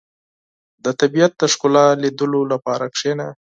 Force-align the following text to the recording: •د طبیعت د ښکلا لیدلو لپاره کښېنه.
•د 0.83 0.85
طبیعت 0.99 1.33
د 1.37 1.43
ښکلا 1.53 1.85
لیدلو 2.03 2.41
لپاره 2.53 2.85
کښېنه. 2.93 3.27